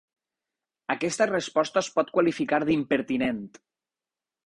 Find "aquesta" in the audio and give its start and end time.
0.93-1.27